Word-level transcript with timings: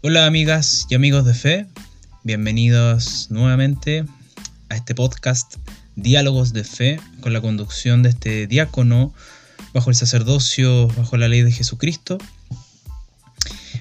Hola 0.00 0.26
amigas 0.26 0.86
y 0.88 0.94
amigos 0.94 1.24
de 1.24 1.34
fe, 1.34 1.66
bienvenidos 2.22 3.32
nuevamente 3.32 4.04
a 4.68 4.76
este 4.76 4.94
podcast 4.94 5.56
Diálogos 5.96 6.52
de 6.52 6.62
Fe 6.62 7.00
con 7.20 7.32
la 7.32 7.40
conducción 7.40 8.04
de 8.04 8.10
este 8.10 8.46
diácono 8.46 9.12
bajo 9.74 9.90
el 9.90 9.96
sacerdocio, 9.96 10.86
bajo 10.86 11.16
la 11.16 11.26
ley 11.26 11.42
de 11.42 11.50
Jesucristo. 11.50 12.16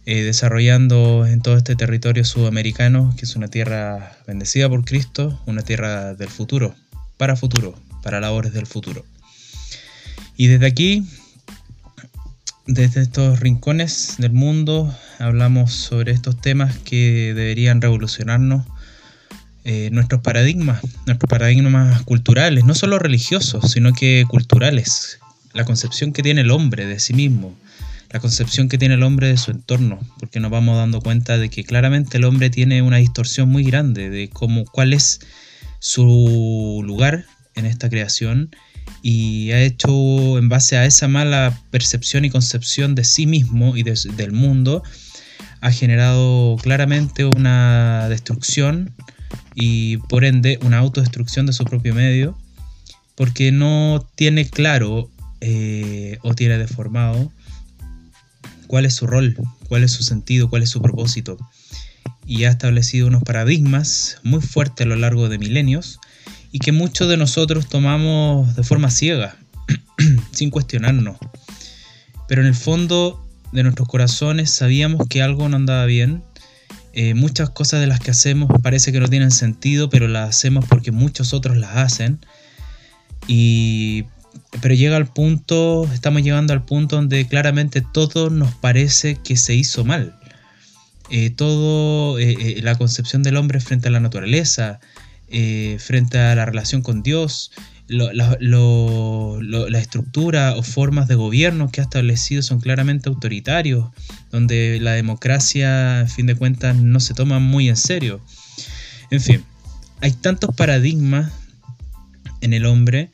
eh, 0.05 0.23
desarrollando 0.23 1.25
en 1.27 1.41
todo 1.41 1.57
este 1.57 1.75
territorio 1.75 2.23
sudamericano, 2.23 3.13
que 3.17 3.25
es 3.25 3.35
una 3.35 3.49
tierra 3.49 4.17
bendecida 4.25 4.69
por 4.69 4.85
Cristo, 4.85 5.37
una 5.47 5.63
tierra 5.63 6.13
del 6.13 6.29
futuro, 6.29 6.75
para 7.17 7.35
futuro, 7.35 7.75
para 8.03 8.21
labores 8.21 8.53
del 8.53 8.67
futuro. 8.67 9.03
Y 10.37 10.47
desde 10.47 10.65
aquí 10.65 11.05
desde 12.65 13.01
estos 13.01 13.41
rincones 13.41 14.15
del 14.17 14.31
mundo 14.31 14.97
hablamos 15.19 15.73
sobre 15.73 16.13
estos 16.13 16.39
temas 16.39 16.77
que 16.77 17.33
deberían 17.35 17.81
revolucionarnos 17.81 18.65
eh, 19.67 19.89
nuestros 19.91 20.21
paradigmas, 20.21 20.79
nuestros 21.07 21.27
paradigmas 21.27 22.03
culturales, 22.03 22.65
no 22.65 22.75
solo 22.75 22.99
religiosos, 22.99 23.71
sino 23.71 23.93
que 23.93 24.23
culturales. 24.27 25.17
La 25.53 25.65
concepción 25.65 26.13
que 26.13 26.21
tiene 26.21 26.41
el 26.41 26.51
hombre 26.51 26.85
de 26.85 26.99
sí 26.99 27.15
mismo, 27.15 27.57
la 28.11 28.19
concepción 28.19 28.69
que 28.69 28.77
tiene 28.77 28.93
el 28.93 29.01
hombre 29.01 29.27
de 29.27 29.37
su 29.37 29.49
entorno, 29.49 29.99
porque 30.19 30.39
nos 30.39 30.51
vamos 30.51 30.77
dando 30.77 31.01
cuenta 31.01 31.39
de 31.39 31.49
que 31.49 31.63
claramente 31.63 32.17
el 32.17 32.25
hombre 32.25 32.51
tiene 32.51 32.83
una 32.83 32.97
distorsión 32.97 33.49
muy 33.49 33.63
grande 33.63 34.11
de 34.11 34.29
cómo, 34.29 34.65
cuál 34.65 34.93
es 34.93 35.21
su 35.79 36.83
lugar 36.85 37.25
en 37.55 37.65
esta 37.65 37.89
creación 37.89 38.55
y 39.01 39.49
ha 39.49 39.61
hecho 39.61 40.37
en 40.37 40.47
base 40.47 40.77
a 40.77 40.85
esa 40.85 41.07
mala 41.07 41.59
percepción 41.71 42.23
y 42.23 42.29
concepción 42.29 42.93
de 42.93 43.03
sí 43.03 43.25
mismo 43.25 43.75
y 43.75 43.81
del 43.81 44.31
mundo, 44.31 44.83
ha 45.61 45.71
generado 45.71 46.55
claramente 46.61 47.25
una 47.25 48.07
destrucción 48.09 48.93
y 49.55 49.97
por 49.97 50.25
ende 50.25 50.59
una 50.63 50.79
autodestrucción 50.79 51.45
de 51.45 51.53
su 51.53 51.63
propio 51.63 51.95
medio, 51.95 52.37
porque 53.15 53.51
no 53.51 54.05
tiene 54.15 54.47
claro 54.47 55.09
eh, 55.41 56.19
o 56.21 56.35
tiene 56.35 56.57
deformado 56.57 57.31
cuál 58.67 58.85
es 58.85 58.93
su 58.93 59.07
rol, 59.07 59.37
cuál 59.67 59.83
es 59.83 59.91
su 59.91 60.03
sentido, 60.03 60.49
cuál 60.49 60.63
es 60.63 60.69
su 60.69 60.81
propósito. 60.81 61.37
Y 62.27 62.43
ha 62.43 62.49
establecido 62.49 63.07
unos 63.07 63.23
paradigmas 63.23 64.17
muy 64.23 64.41
fuertes 64.41 64.85
a 64.85 64.89
lo 64.89 64.95
largo 64.95 65.29
de 65.29 65.37
milenios 65.37 65.99
y 66.51 66.59
que 66.59 66.71
muchos 66.71 67.07
de 67.07 67.17
nosotros 67.17 67.69
tomamos 67.69 68.55
de 68.55 68.63
forma 68.63 68.89
ciega, 68.89 69.37
sin 70.31 70.49
cuestionarnos. 70.49 71.17
Pero 72.27 72.41
en 72.41 72.47
el 72.47 72.55
fondo 72.55 73.25
de 73.51 73.63
nuestros 73.63 73.87
corazones 73.87 74.51
sabíamos 74.51 75.07
que 75.07 75.21
algo 75.21 75.47
no 75.47 75.55
andaba 75.55 75.85
bien. 75.85 76.23
Eh, 76.97 77.13
muchas 77.13 77.49
cosas 77.49 77.81
de 77.81 77.87
las 77.87 77.99
que 77.99 78.11
hacemos 78.11 78.49
parece 78.63 78.93
que 78.93 79.01
no 79.01 79.09
tienen 79.09 79.31
sentido, 79.31 79.89
pero 79.89 80.07
las 80.07 80.29
hacemos 80.29 80.63
porque 80.65 80.93
muchos 80.93 81.33
otros 81.33 81.57
las 81.57 81.75
hacen. 81.75 82.19
Y 83.27 84.05
pero 84.61 84.73
llega 84.73 84.95
al 84.95 85.07
punto, 85.07 85.89
estamos 85.93 86.21
llegando 86.21 86.53
al 86.53 86.63
punto 86.63 86.95
donde 86.95 87.27
claramente 87.27 87.81
todo 87.81 88.29
nos 88.29 88.55
parece 88.55 89.15
que 89.15 89.35
se 89.35 89.55
hizo 89.55 89.83
mal. 89.83 90.17
Eh, 91.09 91.31
todo, 91.31 92.17
eh, 92.17 92.61
la 92.61 92.75
concepción 92.75 93.23
del 93.23 93.35
hombre 93.35 93.59
frente 93.59 93.89
a 93.89 93.91
la 93.91 93.99
naturaleza, 93.99 94.79
frente 95.79 96.17
a 96.17 96.33
la 96.33 96.45
relación 96.45 96.81
con 96.81 97.03
Dios, 97.03 97.51
la, 97.87 99.79
estructura 99.79 100.55
o 100.55 100.63
formas 100.63 101.07
de 101.07 101.15
gobierno 101.15 101.69
que 101.71 101.81
ha 101.81 101.83
establecido 101.83 102.41
son 102.41 102.59
claramente 102.59 103.09
autoritarios, 103.09 103.89
donde 104.31 104.79
la 104.81 104.93
democracia, 104.93 106.01
en 106.01 106.09
fin 106.09 106.25
de 106.25 106.35
cuentas, 106.35 106.75
no 106.75 106.99
se 106.99 107.13
toma 107.13 107.39
muy 107.39 107.69
en 107.69 107.77
serio. 107.77 108.21
En 109.11 109.21
fin, 109.21 109.43
hay 110.01 110.11
tantos 110.11 110.55
paradigmas 110.55 111.31
en 112.41 112.53
el 112.53 112.65
hombre 112.65 113.11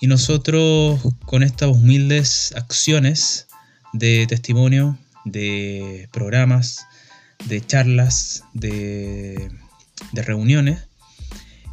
y 0.00 0.06
nosotros 0.06 1.00
con 1.24 1.42
estas 1.42 1.70
humildes 1.70 2.52
acciones 2.56 3.46
de 3.92 4.26
testimonio, 4.28 4.98
de 5.24 6.08
programas, 6.12 6.86
de 7.46 7.64
charlas, 7.64 8.44
de, 8.54 9.50
de 10.12 10.22
reuniones, 10.22 10.89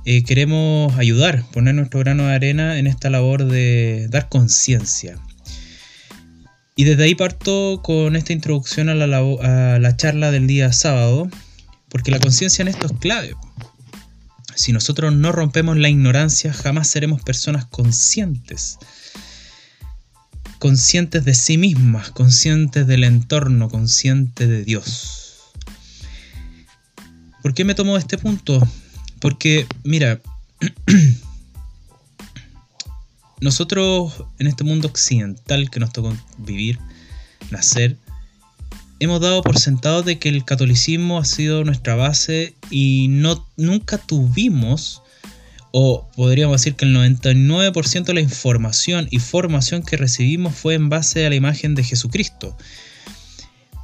eh, 0.10 0.24
queremos 0.24 0.98
ayudar, 0.98 1.44
poner 1.52 1.76
nuestro 1.76 2.00
grano 2.00 2.28
de 2.28 2.34
arena 2.34 2.80
en 2.80 2.88
esta 2.88 3.10
labor 3.10 3.44
de 3.44 4.08
dar 4.10 4.30
conciencia. 4.30 5.20
Y 6.78 6.86
desde 6.86 7.04
ahí 7.04 7.14
parto 7.14 7.82
con 7.84 8.16
esta 8.16 8.32
introducción 8.32 8.88
a 8.88 8.96
la, 8.96 9.18
a 9.18 9.80
la 9.80 9.98
charla 9.98 10.32
del 10.32 10.48
día 10.48 10.72
sábado, 10.72 11.30
porque 11.90 12.12
la 12.12 12.22
conciencia 12.22 12.62
en 12.62 12.70
esto 12.70 12.86
es 12.86 12.94
clave. 13.02 13.36
Si 14.56 14.72
nosotros 14.72 15.14
no 15.14 15.34
rompemos 15.34 15.76
la 15.76 15.90
ignorancia, 15.90 16.54
jamás 16.54 16.88
seremos 16.88 17.22
personas 17.22 17.66
conscientes. 17.66 18.78
Conscientes 20.58 21.26
de 21.26 21.34
sí 21.34 21.58
mismas, 21.58 22.12
conscientes 22.12 22.88
del 22.88 23.04
entorno, 23.04 23.68
conscientes 23.68 24.48
de 24.48 24.64
Dios. 24.64 25.52
¿Por 27.42 27.54
qué 27.54 27.66
me 27.66 27.76
tomo 27.76 27.98
este 27.98 28.18
punto? 28.18 28.66
Porque, 29.20 29.68
mira, 29.84 30.22
nosotros 33.42 34.24
en 34.40 34.48
este 34.48 34.64
mundo 34.64 34.88
occidental 34.88 35.70
que 35.70 35.80
nos 35.80 35.94
tocó 35.94 36.16
vivir, 36.38 36.80
nacer, 37.52 37.98
hemos 39.00 39.22
dado 39.22 39.42
por 39.42 39.60
sentado 39.60 40.04
de 40.04 40.20
que 40.20 40.30
el 40.30 40.46
catolicismo 40.46 41.20
ha 41.20 41.26
sido 41.26 41.64
nuestra 41.64 41.96
base 41.96 42.56
y 42.70 43.08
no, 43.10 43.48
nunca 43.56 43.98
tuvimos, 43.98 45.02
o 45.72 46.08
podríamos 46.16 46.60
decir 46.60 46.76
que 46.76 46.86
el 46.86 46.96
99% 46.96 48.06
de 48.06 48.14
la 48.14 48.22
información 48.22 49.08
y 49.12 49.20
formación 49.20 49.84
que 49.84 49.98
recibimos 49.98 50.56
fue 50.56 50.76
en 50.76 50.90
base 50.90 51.26
a 51.26 51.30
la 51.30 51.36
imagen 51.36 51.76
de 51.76 51.84
Jesucristo. 51.84 52.58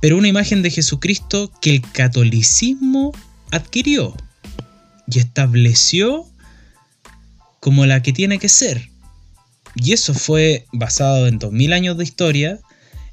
Pero 0.02 0.18
una 0.18 0.28
imagen 0.28 0.64
de 0.64 0.72
Jesucristo 0.72 1.52
que 1.62 1.76
el 1.76 1.82
catolicismo 1.82 3.14
adquirió 3.52 4.16
y 5.14 5.20
estableció 5.20 6.26
como 7.60 7.86
la 7.86 8.02
que 8.02 8.14
tiene 8.14 8.40
que 8.40 8.50
ser. 8.50 8.90
Y 9.76 9.94
eso 9.94 10.14
fue 10.14 10.66
basado 10.72 11.28
en 11.28 11.40
2000 11.40 11.74
años 11.74 11.98
de 11.98 12.04
historia, 12.04 12.60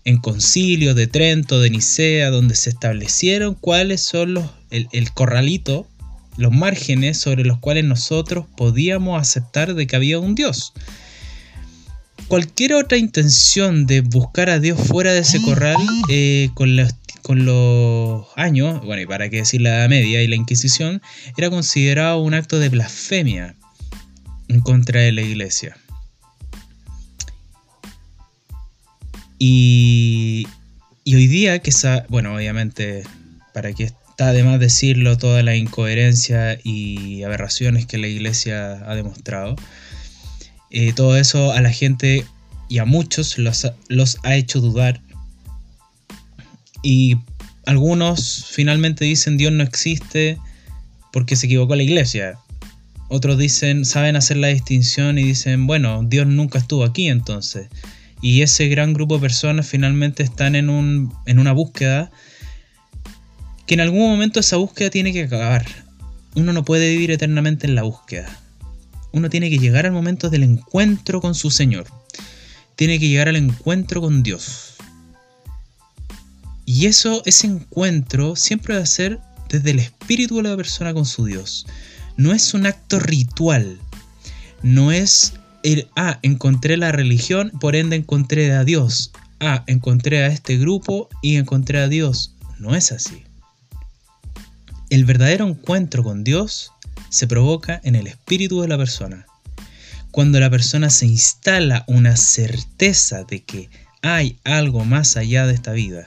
en 0.05 0.19
concilios 0.19 0.95
de 0.97 1.07
Trento, 1.07 1.61
de 1.61 1.71
Nicea, 1.71 2.31
donde 2.31 2.55
se 2.55 2.71
establecieron 2.71 3.55
cuáles 3.55 4.03
son 4.03 4.35
los, 4.35 4.51
el, 4.71 4.89
el 4.93 5.13
corralito, 5.13 5.87
los 6.37 6.53
márgenes 6.53 7.19
sobre 7.19 7.45
los 7.45 7.59
cuales 7.59 7.85
nosotros 7.85 8.47
podíamos 8.57 9.21
aceptar 9.21 9.75
de 9.75 9.87
que 9.87 9.97
había 9.97 10.19
un 10.19 10.35
Dios. 10.35 10.73
Cualquier 12.29 12.75
otra 12.75 12.97
intención 12.97 13.87
de 13.87 14.03
buscar 14.03 14.51
a 14.51 14.61
Dios 14.61 14.81
fuera 14.81 15.13
de 15.13 15.21
ese 15.21 15.43
corral, 15.43 15.77
eh, 16.09 16.51
con 16.55 16.77
los 16.77 16.95
con 17.31 17.45
los 17.45 18.27
años, 18.35 18.85
bueno, 18.85 19.03
y 19.03 19.07
para 19.07 19.29
qué 19.29 19.37
decir 19.37 19.61
la 19.61 19.77
Edad 19.77 19.89
Media 19.89 20.21
y 20.21 20.27
la 20.27 20.35
Inquisición, 20.35 21.01
era 21.37 21.49
considerado 21.49 22.19
un 22.19 22.35
acto 22.35 22.59
de 22.59 22.69
blasfemia 22.71 23.55
en 24.49 24.61
contra 24.61 25.03
de 25.03 25.13
la 25.13 25.21
iglesia. 25.21 25.77
Y, 29.39 30.45
hoy 31.07 31.29
día, 31.29 31.61
que 31.61 31.71
bueno, 32.09 32.35
obviamente, 32.35 33.05
para 33.55 33.73
que 33.75 33.85
está 33.85 34.33
de 34.33 34.43
más 34.43 34.59
decirlo, 34.59 35.17
toda 35.17 35.45
la 35.45 35.55
incoherencia 35.55 36.59
y 36.65 37.23
aberraciones 37.23 37.87
que 37.87 37.99
la 37.99 38.09
iglesia 38.09 38.83
ha 38.91 38.97
demostrado, 38.97 39.55
eh, 40.73 40.93
todo 40.95 41.17
eso 41.17 41.53
a 41.53 41.61
la 41.61 41.71
gente 41.71 42.27
y 42.69 42.79
a 42.79 42.85
muchos 42.85 43.39
los 43.39 44.19
ha 44.25 44.35
hecho 44.35 44.61
dudar. 44.61 45.01
Y 46.83 47.17
algunos 47.67 48.47
finalmente 48.51 49.05
dicen 49.05 49.37
Dios 49.37 49.53
no 49.53 49.63
existe 49.63 50.39
porque 51.13 51.37
se 51.37 51.47
equivocó 51.47 51.77
la 51.77 51.83
iglesia. 51.83 52.39
Otros 53.09 53.39
dicen, 53.39 53.85
saben 53.85 54.17
hacer 54.17 54.37
la 54.37 54.49
distinción 54.49 55.19
y 55.19 55.25
dicen, 55.25 55.67
bueno, 55.67 56.03
Dios 56.05 56.27
nunca 56.27 56.59
estuvo 56.59 56.85
aquí 56.85 57.09
entonces. 57.09 57.69
Y 58.23 58.43
ese 58.43 58.69
gran 58.69 58.93
grupo 58.93 59.17
de 59.17 59.23
personas 59.23 59.67
finalmente 59.67 60.23
están 60.23 60.55
en, 60.55 60.71
un, 60.71 61.13
en 61.27 61.39
una 61.39 61.53
búsqueda 61.53 62.11
que 63.67 63.75
en 63.75 63.81
algún 63.81 64.01
momento 64.01 64.41
esa 64.41 64.57
búsqueda 64.57 64.91
tiene 64.91 65.13
que 65.13 65.25
acabar. 65.25 65.65
Uno 66.35 66.53
no 66.53 66.65
puede 66.65 66.91
vivir 66.91 67.11
eternamente 67.11 67.67
en 67.67 67.75
la 67.75 67.83
búsqueda. 67.83 68.29
Uno 69.13 69.31
tiene 69.31 69.51
que 69.51 69.59
llegar 69.59 69.87
al 69.87 69.93
momento 69.93 70.31
del 70.31 70.45
encuentro 70.45 71.21
con 71.21 71.35
su 71.35 71.51
Señor. 71.51 71.87
Tiene 72.77 72.99
que 73.01 73.09
llegar 73.09 73.29
al 73.29 73.37
encuentro 73.37 74.01
con 74.01 74.23
Dios. 74.23 74.70
Y 76.73 76.87
eso, 76.87 77.21
ese 77.27 77.49
encuentro 77.49 78.37
siempre 78.37 78.77
va 78.77 78.83
a 78.83 78.87
ser 78.87 79.19
desde 79.49 79.73
el 79.73 79.81
espíritu 79.81 80.37
de 80.37 80.45
la 80.45 80.57
persona 80.57 80.95
con 80.95 81.05
su 81.05 81.25
Dios. 81.25 81.67
No 82.17 82.33
es 82.33 82.55
un 82.55 82.65
acto 82.65 83.01
ritual. 83.01 83.81
No 84.63 84.93
es 84.93 85.33
el, 85.65 85.89
ah, 85.97 86.21
encontré 86.23 86.77
la 86.77 86.93
religión, 86.93 87.51
por 87.61 87.75
ende 87.75 87.97
encontré 87.97 88.53
a 88.53 88.63
Dios. 88.63 89.11
Ah, 89.41 89.65
encontré 89.67 90.23
a 90.23 90.29
este 90.29 90.59
grupo 90.59 91.09
y 91.23 91.39
encontré 91.39 91.81
a 91.81 91.89
Dios. 91.89 92.37
No 92.61 92.77
es 92.77 92.93
así. 92.93 93.25
El 94.91 95.05
verdadero 95.05 95.49
encuentro 95.49 96.05
con 96.05 96.23
Dios 96.23 96.71
se 97.09 97.27
provoca 97.27 97.81
en 97.83 97.97
el 97.97 98.07
espíritu 98.07 98.61
de 98.61 98.69
la 98.69 98.79
persona. 98.79 99.27
Cuando 100.13 100.39
la 100.39 100.51
persona 100.51 100.89
se 100.89 101.07
instala 101.07 101.83
una 101.89 102.17
certeza 102.17 103.25
de 103.25 103.43
que 103.43 103.69
hay 104.03 104.39
algo 104.45 104.85
más 104.85 105.17
allá 105.17 105.49
de 105.49 105.55
esta 105.55 105.73
vida, 105.73 106.07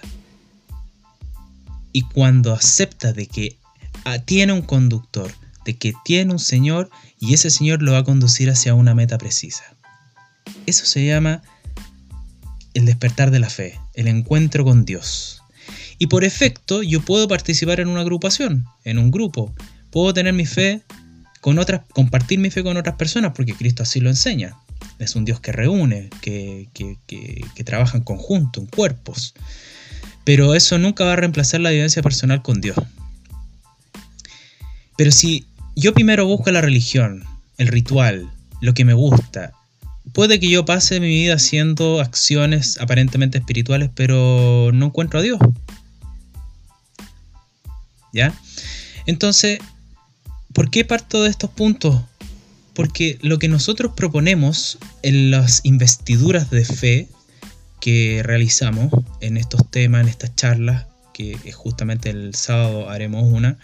y 1.94 2.02
cuando 2.02 2.54
acepta 2.54 3.14
de 3.14 3.28
que 3.28 3.58
ah, 4.04 4.20
tiene 4.20 4.52
un 4.52 4.64
conductor, 4.64 5.32
de 5.64 5.78
que 5.78 5.94
tiene 6.04 6.34
un 6.34 6.40
Señor 6.40 6.90
y 7.20 7.34
ese 7.34 7.50
Señor 7.50 7.82
lo 7.82 7.94
va 7.94 8.00
a 8.00 8.04
conducir 8.04 8.50
hacia 8.50 8.74
una 8.74 8.96
meta 8.96 9.18
precisa. 9.18 9.64
Eso 10.66 10.86
se 10.86 11.06
llama 11.06 11.42
el 12.74 12.86
despertar 12.86 13.32
de 13.32 13.40
la 13.40 13.50
fe, 13.50 13.80
el 13.94 14.08
encuentro 14.08 14.66
con 14.66 14.84
Dios. 14.84 15.42
Y 16.00 16.08
por 16.08 16.24
efecto 16.24 16.82
yo 16.84 17.02
puedo 17.02 17.28
participar 17.28 17.80
en 17.80 17.88
una 17.88 18.02
agrupación, 18.02 18.66
en 18.84 18.98
un 18.98 19.12
grupo. 19.12 19.54
Puedo 19.92 20.14
tener 20.14 20.34
mi 20.34 20.46
fe 20.46 20.82
con 21.40 21.60
otras, 21.60 21.82
compartir 21.94 22.40
mi 22.40 22.50
fe 22.50 22.64
con 22.64 22.76
otras 22.76 22.96
personas 22.96 23.34
porque 23.36 23.54
Cristo 23.54 23.84
así 23.84 24.00
lo 24.00 24.10
enseña. 24.10 24.58
Es 25.00 25.16
un 25.16 25.26
Dios 25.26 25.40
que 25.40 25.52
reúne, 25.52 26.10
que, 26.22 26.68
que, 26.74 26.98
que, 27.06 27.46
que 27.56 27.64
trabaja 27.64 27.98
en 27.98 28.04
conjunto, 28.04 28.60
en 28.60 28.66
cuerpos. 28.66 29.34
Pero 30.24 30.56
eso 30.56 30.78
nunca 30.78 31.04
va 31.04 31.14
a 31.14 31.18
reemplazar 31.18 31.62
la 31.62 31.72
vivencia 31.72 32.02
personal 32.02 32.42
con 32.42 32.62
Dios. 32.62 32.78
Pero 34.98 35.12
si 35.12 35.46
yo 35.76 35.94
primero 35.94 36.26
busco 36.26 36.52
la 36.52 36.62
religión, 36.62 37.26
el 37.58 37.68
ritual, 37.68 38.30
lo 38.62 38.74
que 38.74 38.86
me 38.86 38.94
gusta, 38.94 39.52
puede 40.14 40.40
que 40.40 40.50
yo 40.50 40.66
pase 40.66 41.00
mi 41.00 41.08
vida 41.08 41.36
haciendo 41.36 42.00
acciones 42.00 42.80
aparentemente 42.80 43.38
espirituales, 43.38 43.90
pero 43.94 44.72
no 44.74 44.88
encuentro 44.88 45.20
a 45.20 45.24
Dios. 45.24 45.40
¿Ya? 48.14 48.34
Entonces, 49.06 49.60
¿por 50.54 50.70
qué 50.70 50.86
parto 50.86 51.24
de 51.24 51.30
estos 51.30 51.50
puntos? 51.50 52.02
Porque 52.74 53.18
lo 53.22 53.40
que 53.40 53.48
nosotros 53.48 53.94
proponemos 53.96 54.78
en 55.02 55.32
las 55.32 55.62
investiduras 55.64 56.50
de 56.52 56.66
fe 56.66 57.08
que 57.84 58.22
realizamos 58.24 58.94
en 59.20 59.36
estos 59.36 59.70
temas, 59.70 60.04
en 60.04 60.08
estas 60.08 60.34
charlas, 60.38 60.86
que 61.14 61.38
justamente 61.52 62.12
el 62.12 62.34
sábado 62.34 62.90
haremos 62.90 63.26
una, 63.26 63.58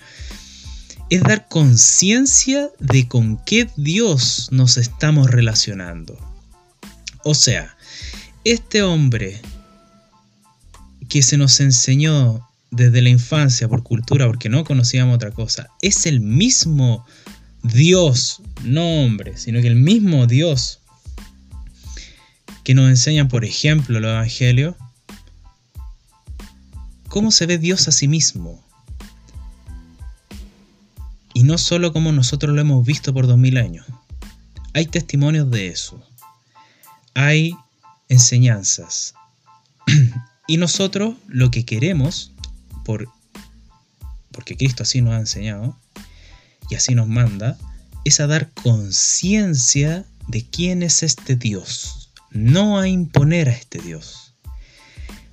es 1.09 1.21
dar 1.21 1.47
conciencia 1.47 2.69
de 2.79 3.07
con 3.07 3.37
qué 3.45 3.69
Dios 3.77 4.49
nos 4.51 4.75
estamos 4.75 5.31
relacionando. 5.31 6.19
O 7.23 7.33
sea, 7.33 7.77
este 8.43 8.83
hombre 8.83 9.39
que 11.07 11.21
se 11.21 11.37
nos 11.37 11.61
enseñó 11.61 12.45
desde 12.71 13.01
la 13.01 13.07
infancia 13.07 13.69
por 13.69 13.83
cultura, 13.83 14.27
porque 14.27 14.49
no 14.49 14.65
conocíamos 14.65 15.15
otra 15.15 15.31
cosa, 15.31 15.69
es 15.81 16.05
el 16.05 16.19
mismo 16.19 17.05
Dios, 17.63 18.41
no 18.65 18.85
hombre, 19.01 19.37
sino 19.37 19.61
que 19.61 19.67
el 19.67 19.77
mismo 19.77 20.27
Dios 20.27 20.78
que 22.69 22.75
nos 22.75 22.87
enseñan, 22.87 23.29
por 23.29 23.45
ejemplo, 23.45 23.99
los 23.99 24.11
evangelios, 24.11 24.75
cómo 27.07 27.31
se 27.31 27.47
ve 27.47 27.57
Dios 27.57 27.87
a 27.87 27.91
sí 27.91 28.07
mismo. 28.07 28.63
Y 31.33 31.41
no 31.41 31.57
solo 31.57 31.91
como 31.93 32.11
nosotros 32.11 32.53
lo 32.53 32.61
hemos 32.61 32.85
visto 32.85 33.11
por 33.11 33.25
dos 33.25 33.39
mil 33.39 33.57
años. 33.57 33.87
Hay 34.75 34.85
testimonios 34.85 35.49
de 35.49 35.69
eso. 35.69 35.99
Hay 37.15 37.55
enseñanzas. 38.07 39.15
y 40.47 40.57
nosotros 40.57 41.15
lo 41.27 41.49
que 41.49 41.65
queremos, 41.65 42.33
por, 42.85 43.09
porque 44.31 44.55
Cristo 44.55 44.83
así 44.83 45.01
nos 45.01 45.15
ha 45.15 45.19
enseñado, 45.21 45.75
y 46.69 46.75
así 46.75 46.93
nos 46.93 47.07
manda, 47.07 47.57
es 48.05 48.19
a 48.19 48.27
dar 48.27 48.51
conciencia 48.51 50.05
de 50.27 50.45
quién 50.45 50.83
es 50.83 51.01
este 51.01 51.35
Dios 51.35 51.98
no 52.31 52.79
a 52.79 52.87
imponer 52.87 53.49
a 53.49 53.53
este 53.53 53.79
Dios. 53.79 54.33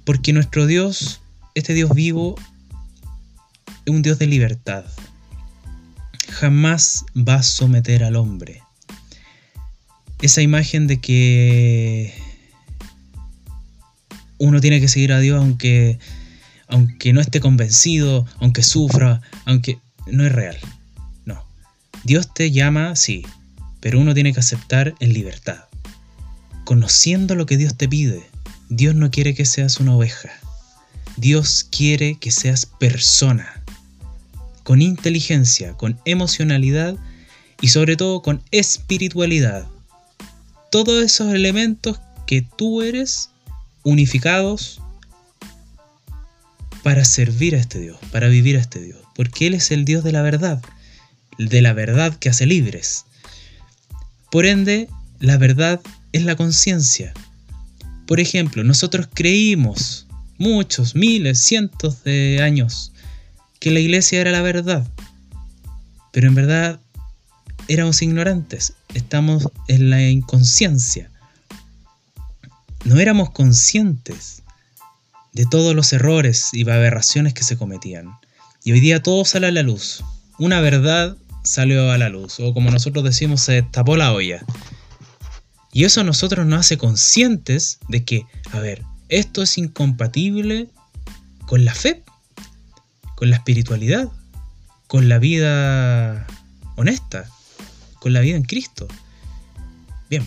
Porque 0.05 0.33
nuestro 0.33 0.67
Dios, 0.67 1.21
este 1.55 1.75
Dios 1.75 1.91
vivo, 1.95 2.37
es 3.85 3.93
un 3.93 4.03
Dios 4.03 4.19
de 4.19 4.27
libertad. 4.27 4.85
Jamás 6.31 7.05
va 7.17 7.37
a 7.37 7.43
someter 7.43 8.05
al 8.05 8.17
hombre. 8.17 8.63
Esa 10.23 10.43
imagen 10.43 10.87
de 10.87 11.01
que 11.01 12.15
uno 14.39 14.61
tiene 14.61 14.81
que 14.81 14.89
seguir 14.89 15.13
a 15.13 15.21
Dios 15.21 15.39
aunque, 15.39 15.99
aunque 16.69 17.13
no 17.13 17.21
esté 17.21 17.41
convencido, 17.41 18.27
aunque 18.39 18.63
sufra, 18.63 19.21
aunque 19.45 19.79
no 20.07 20.25
es 20.25 20.33
real. 20.33 20.59
No. 21.25 21.45
Dios 22.05 22.33
te 22.33 22.51
llama, 22.51 22.97
sí, 22.97 23.27
pero 23.81 24.01
uno 24.01 24.15
tiene 24.15 24.33
que 24.33 24.41
aceptar 24.41 24.95
en 25.01 25.13
libertad 25.13 25.66
conociendo 26.67 27.37
lo 27.37 27.47
que 27.47 27.57
Dios 27.57 27.77
te 27.77 27.89
pide. 27.89 28.29
Dios 28.69 28.97
no 28.97 29.11
quiere 29.13 29.35
que 29.35 29.47
seas 29.47 29.79
una 29.79 29.95
oveja. 29.95 30.31
Dios 31.17 31.65
quiere 31.71 32.19
que 32.19 32.33
seas 32.33 32.67
persona, 32.67 33.63
con 34.65 34.83
inteligencia, 34.83 35.75
con 35.75 35.99
emocionalidad 36.05 36.97
y 37.61 37.69
sobre 37.69 37.97
todo 37.97 38.21
con 38.21 38.43
espiritualidad. 38.51 39.67
Todos 40.73 41.05
esos 41.05 41.33
elementos 41.33 42.01
que 42.27 42.43
tú 42.43 42.83
eres 42.83 43.31
unificados 43.85 44.83
para 46.83 47.05
servir 47.05 47.55
a 47.55 47.59
este 47.61 47.79
Dios, 47.79 47.97
para 48.11 48.27
vivir 48.27 48.57
a 48.57 48.61
este 48.61 48.81
Dios, 48.81 48.99
porque 49.15 49.47
Él 49.47 49.55
es 49.55 49.71
el 49.71 49.85
Dios 49.85 50.03
de 50.03 50.11
la 50.11 50.23
verdad, 50.23 50.61
de 51.39 51.63
la 51.63 51.73
verdad 51.73 52.17
que 52.17 52.29
hace 52.29 52.45
libres. 52.45 53.05
Por 54.33 54.47
ende, 54.47 54.89
la 55.21 55.39
verdad 55.39 55.81
es 56.17 56.25
la 56.25 56.37
conciencia. 56.37 57.13
Por 58.07 58.21
ejemplo, 58.21 58.65
nosotros 58.65 59.09
creímos 59.13 60.07
muchos, 60.39 60.95
miles, 60.95 61.41
cientos 61.41 62.05
de 62.05 62.41
años 62.43 62.93
que 63.61 63.71
la 63.71 63.81
iglesia 63.81 64.21
era 64.21 64.31
la 64.31 64.43
verdad, 64.43 64.87
pero 66.13 66.29
en 66.29 66.35
verdad 66.35 66.81
éramos 67.69 68.01
ignorantes, 68.03 68.75
estamos 68.95 69.49
en 69.69 69.91
la 69.91 70.09
inconsciencia. 70.09 71.11
No 72.85 72.99
éramos 72.99 73.31
conscientes 73.31 74.43
de 75.33 75.45
todos 75.47 75.75
los 75.75 75.93
errores 75.93 76.51
y 76.53 76.63
aberraciones 76.63 77.35
que 77.35 77.43
se 77.43 77.59
cometían. 77.59 78.11
Y 78.65 78.73
hoy 78.73 78.81
día 78.81 79.03
todo 79.03 79.25
sale 79.25 79.49
a 79.49 79.53
la 79.53 79.63
luz. 79.63 80.03
Una 80.39 80.61
verdad 80.61 81.17
salió 81.43 81.91
a 81.91 81.99
la 81.99 82.09
luz, 82.09 82.41
o 82.41 82.55
como 82.55 82.71
nosotros 82.71 83.05
decimos, 83.05 83.43
se 83.43 83.63
tapó 83.63 83.97
la 83.97 84.13
olla. 84.13 84.45
Y 85.77 85.85
eso 85.85 86.01
a 86.01 86.05
nosotros 86.05 86.47
nos 86.47 86.61
hace 86.61 86.79
conscientes 86.79 87.81
de 87.91 88.03
que, 88.03 88.25
a 88.53 88.61
ver, 88.61 88.83
esto 89.11 89.43
es 89.43 89.59
incompatible 89.59 90.71
con 91.45 91.67
la 91.67 91.75
fe, 91.75 92.03
con 93.15 93.29
la 93.29 93.37
espiritualidad, 93.37 94.09
con 94.87 95.11
la 95.11 95.19
vida 95.19 96.27
honesta, 96.77 97.29
con 98.01 98.15
la 98.15 98.21
vida 98.21 98.37
en 98.37 98.45
Cristo. 98.45 98.89
Bien. 100.09 100.27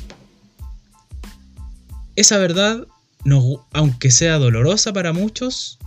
Esa 2.16 2.38
verdad, 2.38 2.86
aunque 3.72 4.12
sea 4.12 4.38
dolorosa 4.38 4.94
para 4.94 5.14
muchos, 5.14 5.80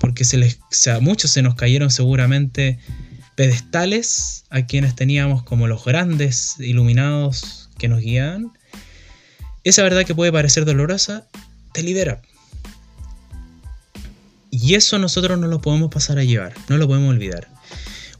porque 0.00 0.24
se 0.24 0.38
les, 0.38 0.58
muchos 1.02 1.30
se 1.32 1.42
nos 1.42 1.54
cayeron 1.54 1.90
seguramente 1.90 2.78
pedestales 3.34 4.46
a 4.48 4.62
quienes 4.62 4.94
teníamos 4.94 5.42
como 5.42 5.66
los 5.66 5.84
grandes 5.84 6.58
iluminados 6.60 7.64
que 7.78 7.88
nos 7.88 8.00
guían, 8.00 8.52
esa 9.64 9.82
verdad 9.82 10.04
que 10.04 10.14
puede 10.14 10.30
parecer 10.30 10.64
dolorosa 10.66 11.26
te 11.72 11.82
libera. 11.82 12.20
Y 14.50 14.74
eso 14.74 14.98
nosotros 14.98 15.38
no 15.38 15.48
lo 15.48 15.60
podemos 15.60 15.90
pasar 15.90 16.18
a 16.18 16.24
llevar, 16.24 16.54
no 16.68 16.76
lo 16.76 16.86
podemos 16.86 17.10
olvidar. 17.10 17.48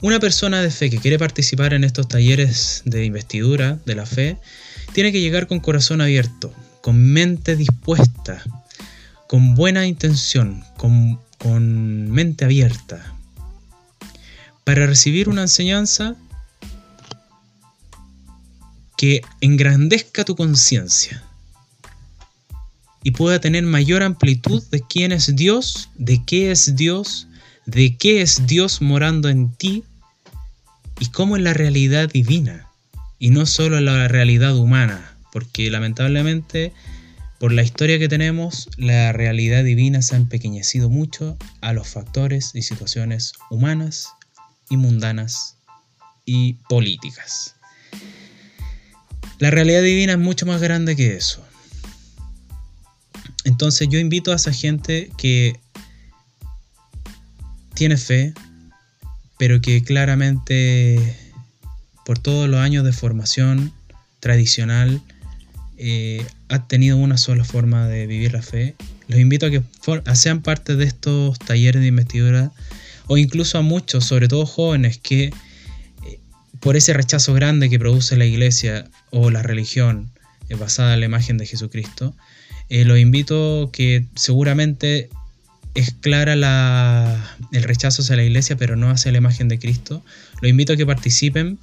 Una 0.00 0.18
persona 0.18 0.60
de 0.60 0.70
fe 0.70 0.90
que 0.90 0.98
quiere 0.98 1.18
participar 1.18 1.74
en 1.74 1.84
estos 1.84 2.08
talleres 2.08 2.82
de 2.84 3.04
investidura 3.04 3.78
de 3.86 3.94
la 3.94 4.04
fe, 4.04 4.38
tiene 4.92 5.12
que 5.12 5.20
llegar 5.20 5.46
con 5.46 5.60
corazón 5.60 6.00
abierto, 6.00 6.52
con 6.80 6.98
mente 6.98 7.56
dispuesta, 7.56 8.42
con 9.28 9.54
buena 9.54 9.86
intención, 9.86 10.64
con, 10.76 11.20
con 11.38 12.10
mente 12.10 12.44
abierta, 12.44 13.14
para 14.64 14.86
recibir 14.86 15.28
una 15.28 15.42
enseñanza 15.42 16.16
que 18.96 19.22
engrandezca 19.40 20.24
tu 20.24 20.36
conciencia 20.36 21.22
y 23.04 23.10
pueda 23.12 23.38
tener 23.38 23.62
mayor 23.64 24.02
amplitud 24.02 24.62
de 24.70 24.80
quién 24.80 25.12
es 25.12 25.36
Dios, 25.36 25.90
de 25.94 26.24
qué 26.24 26.50
es 26.50 26.74
Dios, 26.74 27.28
de 27.66 27.96
qué 27.96 28.22
es 28.22 28.46
Dios 28.46 28.80
morando 28.80 29.28
en 29.28 29.54
ti 29.54 29.84
y 30.98 31.10
cómo 31.10 31.36
es 31.36 31.42
la 31.42 31.52
realidad 31.52 32.10
divina 32.10 32.66
y 33.18 33.28
no 33.28 33.44
solo 33.44 33.78
la 33.80 34.08
realidad 34.08 34.56
humana, 34.56 35.16
porque 35.32 35.70
lamentablemente 35.70 36.72
por 37.38 37.52
la 37.52 37.62
historia 37.62 37.98
que 37.98 38.08
tenemos, 38.08 38.70
la 38.78 39.12
realidad 39.12 39.64
divina 39.64 40.00
se 40.00 40.14
ha 40.14 40.18
empequeñecido 40.18 40.88
mucho 40.88 41.36
a 41.60 41.74
los 41.74 41.88
factores 41.88 42.52
y 42.54 42.62
situaciones 42.62 43.34
humanas 43.50 44.08
y 44.70 44.78
mundanas 44.78 45.58
y 46.24 46.54
políticas. 46.70 47.56
La 49.40 49.50
realidad 49.50 49.82
divina 49.82 50.12
es 50.12 50.18
mucho 50.18 50.46
más 50.46 50.62
grande 50.62 50.96
que 50.96 51.16
eso. 51.16 51.44
Entonces 53.44 53.88
yo 53.88 53.98
invito 53.98 54.32
a 54.32 54.36
esa 54.36 54.52
gente 54.52 55.10
que 55.16 55.60
tiene 57.74 57.96
fe, 57.96 58.32
pero 59.38 59.60
que 59.60 59.82
claramente 59.82 61.16
por 62.04 62.18
todos 62.18 62.48
los 62.48 62.60
años 62.60 62.84
de 62.84 62.92
formación 62.92 63.72
tradicional 64.20 65.02
eh, 65.76 66.24
ha 66.48 66.66
tenido 66.66 66.96
una 66.96 67.16
sola 67.16 67.44
forma 67.44 67.86
de 67.88 68.06
vivir 68.06 68.32
la 68.32 68.42
fe. 68.42 68.74
Los 69.08 69.20
invito 69.20 69.46
a 69.46 69.50
que 69.50 69.62
sean 70.14 70.40
parte 70.40 70.76
de 70.76 70.84
estos 70.84 71.38
talleres 71.38 71.82
de 71.82 71.88
investidura 71.88 72.52
o 73.06 73.18
incluso 73.18 73.58
a 73.58 73.62
muchos, 73.62 74.04
sobre 74.04 74.28
todo 74.28 74.46
jóvenes, 74.46 74.98
que 74.98 75.24
eh, 75.24 76.20
por 76.60 76.76
ese 76.76 76.92
rechazo 76.92 77.34
grande 77.34 77.68
que 77.68 77.78
produce 77.78 78.16
la 78.16 78.24
iglesia 78.24 78.88
o 79.10 79.30
la 79.30 79.42
religión 79.42 80.10
eh, 80.48 80.54
basada 80.54 80.94
en 80.94 81.00
la 81.00 81.06
imagen 81.06 81.36
de 81.38 81.46
Jesucristo, 81.46 82.14
eh, 82.68 82.84
los 82.84 82.98
invito 82.98 83.70
que 83.72 84.06
seguramente 84.14 85.10
es 85.74 85.92
clara 86.00 86.36
la, 86.36 87.36
el 87.52 87.62
rechazo 87.64 88.02
hacia 88.02 88.16
la 88.16 88.24
iglesia, 88.24 88.56
pero 88.56 88.76
no 88.76 88.90
hacia 88.90 89.12
la 89.12 89.18
imagen 89.18 89.48
de 89.48 89.58
Cristo. 89.58 90.04
Los 90.40 90.50
invito 90.50 90.72
a 90.72 90.76
que 90.76 90.86
participen 90.86 91.58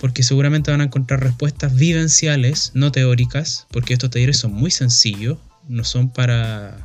porque 0.00 0.22
seguramente 0.22 0.70
van 0.70 0.80
a 0.80 0.84
encontrar 0.84 1.20
respuestas 1.20 1.74
vivenciales, 1.74 2.72
no 2.74 2.92
teóricas, 2.92 3.66
porque 3.70 3.94
estos 3.94 4.10
talleres 4.10 4.38
son 4.38 4.52
muy 4.52 4.70
sencillos, 4.70 5.38
no 5.68 5.84
son 5.84 6.10
para 6.10 6.76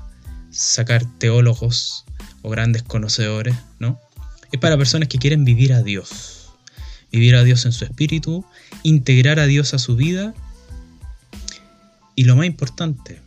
sacar 0.52 1.04
teólogos 1.20 2.06
o 2.42 2.50
grandes 2.50 2.84
conocedores, 2.84 3.56
¿no? 3.80 4.00
Es 4.52 4.60
para 4.60 4.78
personas 4.78 5.10
que 5.10 5.18
quieren 5.18 5.46
vivir 5.46 5.74
a 5.74 5.82
Dios, 5.82 6.54
vivir 7.12 7.36
a 7.36 7.44
Dios 7.44 7.66
en 7.66 7.72
su 7.72 7.86
espíritu, 7.86 8.46
integrar 8.84 9.40
a 9.40 9.46
Dios 9.46 9.74
a 9.74 9.80
su 9.80 9.96
vida 9.96 10.34
y 12.16 12.26
lo 12.26 12.36
más 12.36 12.46
importante 12.46 13.23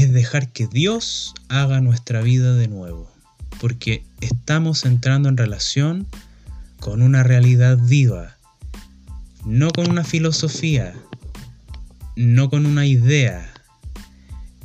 es 0.00 0.12
dejar 0.12 0.50
que 0.50 0.66
Dios 0.66 1.34
haga 1.48 1.80
nuestra 1.80 2.22
vida 2.22 2.54
de 2.54 2.68
nuevo, 2.68 3.10
porque 3.60 4.02
estamos 4.20 4.86
entrando 4.86 5.28
en 5.28 5.36
relación 5.36 6.06
con 6.78 7.02
una 7.02 7.22
realidad 7.22 7.78
viva, 7.78 8.36
no 9.44 9.70
con 9.70 9.90
una 9.90 10.04
filosofía, 10.04 10.94
no 12.16 12.48
con 12.48 12.64
una 12.64 12.86
idea. 12.86 13.52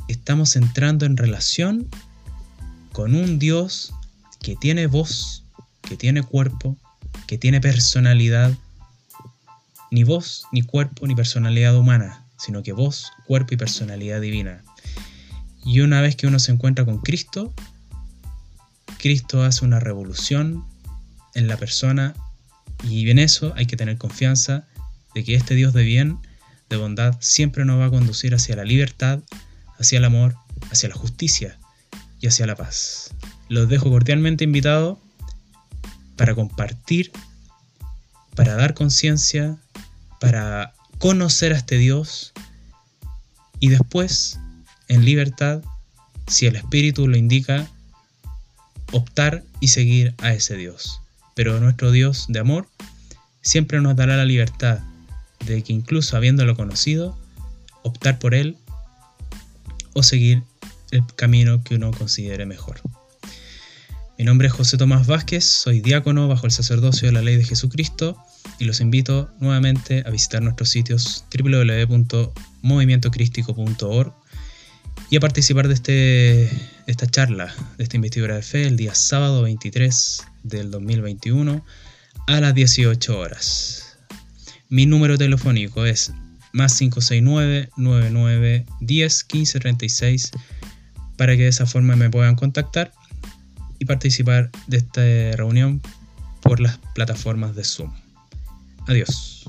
Estamos 0.08 0.56
entrando 0.56 1.04
en 1.04 1.18
relación 1.18 1.88
con 2.92 3.14
un 3.14 3.38
Dios 3.38 3.92
que 4.40 4.56
tiene 4.56 4.86
voz, 4.86 5.44
que 5.82 5.96
tiene 5.96 6.22
cuerpo, 6.22 6.76
que 7.26 7.36
tiene 7.36 7.60
personalidad, 7.60 8.54
ni 9.90 10.02
voz, 10.02 10.44
ni 10.50 10.62
cuerpo, 10.62 11.06
ni 11.06 11.14
personalidad 11.14 11.76
humana, 11.76 12.24
sino 12.38 12.62
que 12.62 12.72
voz, 12.72 13.12
cuerpo 13.26 13.52
y 13.52 13.58
personalidad 13.58 14.20
divina. 14.20 14.62
Y 15.66 15.80
una 15.80 16.00
vez 16.00 16.14
que 16.14 16.28
uno 16.28 16.38
se 16.38 16.52
encuentra 16.52 16.84
con 16.84 16.98
Cristo, 16.98 17.52
Cristo 18.98 19.42
hace 19.42 19.64
una 19.64 19.80
revolución 19.80 20.64
en 21.34 21.48
la 21.48 21.56
persona 21.56 22.14
y 22.84 23.10
en 23.10 23.18
eso 23.18 23.52
hay 23.56 23.66
que 23.66 23.76
tener 23.76 23.98
confianza 23.98 24.64
de 25.12 25.24
que 25.24 25.34
este 25.34 25.56
Dios 25.56 25.74
de 25.74 25.82
bien, 25.82 26.18
de 26.70 26.76
bondad, 26.76 27.16
siempre 27.20 27.64
nos 27.64 27.80
va 27.80 27.86
a 27.86 27.90
conducir 27.90 28.32
hacia 28.32 28.54
la 28.54 28.64
libertad, 28.64 29.18
hacia 29.78 29.98
el 29.98 30.04
amor, 30.04 30.36
hacia 30.70 30.88
la 30.88 30.94
justicia 30.94 31.58
y 32.20 32.28
hacia 32.28 32.46
la 32.46 32.54
paz. 32.54 33.10
Los 33.48 33.68
dejo 33.68 33.90
cordialmente 33.90 34.44
invitados 34.44 34.98
para 36.16 36.36
compartir, 36.36 37.10
para 38.36 38.54
dar 38.54 38.74
conciencia, 38.74 39.58
para 40.20 40.74
conocer 40.98 41.52
a 41.52 41.56
este 41.56 41.76
Dios 41.76 42.32
y 43.58 43.68
después, 43.68 44.38
en 44.88 45.04
libertad, 45.04 45.62
si 46.26 46.46
el 46.46 46.56
Espíritu 46.56 47.06
lo 47.08 47.16
indica, 47.16 47.68
optar 48.92 49.44
y 49.60 49.68
seguir 49.68 50.14
a 50.18 50.32
ese 50.32 50.56
Dios. 50.56 51.00
Pero 51.34 51.60
nuestro 51.60 51.90
Dios 51.90 52.26
de 52.28 52.40
amor 52.40 52.68
siempre 53.42 53.80
nos 53.80 53.96
dará 53.96 54.16
la 54.16 54.24
libertad 54.24 54.80
de 55.44 55.62
que 55.62 55.72
incluso 55.72 56.16
habiéndolo 56.16 56.56
conocido, 56.56 57.16
optar 57.82 58.18
por 58.18 58.34
Él 58.34 58.56
o 59.92 60.02
seguir 60.02 60.42
el 60.90 61.04
camino 61.14 61.62
que 61.62 61.76
uno 61.76 61.92
considere 61.92 62.46
mejor. 62.46 62.80
Mi 64.18 64.24
nombre 64.24 64.48
es 64.48 64.54
José 64.54 64.78
Tomás 64.78 65.06
Vázquez, 65.06 65.44
soy 65.44 65.80
diácono 65.80 66.26
bajo 66.26 66.46
el 66.46 66.52
sacerdocio 66.52 67.06
de 67.06 67.12
la 67.12 67.20
ley 67.20 67.36
de 67.36 67.44
Jesucristo 67.44 68.16
y 68.58 68.64
los 68.64 68.80
invito 68.80 69.28
nuevamente 69.40 70.02
a 70.06 70.10
visitar 70.10 70.40
nuestros 70.42 70.70
sitios 70.70 71.26
www.movimientocrístico.org 71.30 74.25
y 75.10 75.16
a 75.16 75.20
participar 75.20 75.68
de, 75.68 75.74
este, 75.74 76.50
esta 76.86 77.06
charla, 77.06 77.54
de 77.78 77.84
esta 77.84 77.96
investidura 77.96 78.36
de 78.36 78.42
fe, 78.42 78.66
el 78.66 78.76
día 78.76 78.94
sábado 78.94 79.42
23 79.42 80.24
del 80.42 80.70
2021 80.70 81.64
a 82.26 82.40
las 82.40 82.54
18 82.54 83.18
horas. 83.18 83.98
Mi 84.68 84.86
número 84.86 85.16
telefónico 85.16 85.86
es 85.86 86.12
más 86.52 86.76
569 86.78 87.70
99 87.76 88.66
10 88.80 89.24
15 89.24 89.60
36 89.60 90.30
para 91.16 91.36
que 91.36 91.42
de 91.42 91.48
esa 91.48 91.66
forma 91.66 91.96
me 91.96 92.10
puedan 92.10 92.34
contactar 92.34 92.92
y 93.78 93.84
participar 93.84 94.50
de 94.66 94.78
esta 94.78 95.02
reunión 95.36 95.80
por 96.42 96.60
las 96.60 96.78
plataformas 96.94 97.54
de 97.54 97.64
Zoom. 97.64 97.92
Adiós. 98.86 99.48